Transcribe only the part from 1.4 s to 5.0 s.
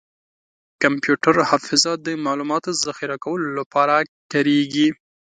حافظه د معلوماتو ذخیره کولو لپاره کارېږي.